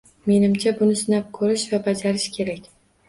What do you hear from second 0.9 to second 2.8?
sinab koʻrish va bajarish kerak.